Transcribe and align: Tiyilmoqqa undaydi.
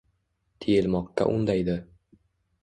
Tiyilmoqqa 0.63 1.23
undaydi. 1.35 1.77